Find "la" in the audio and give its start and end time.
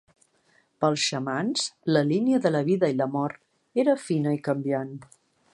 1.97-2.03, 2.55-2.63, 3.05-3.11